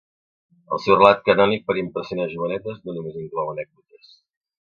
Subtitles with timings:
[0.75, 4.09] El seu relat canònic per impressionar jovenetes no només inclou anècdotes.